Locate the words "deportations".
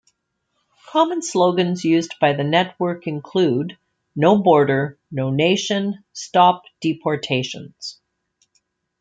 6.79-7.99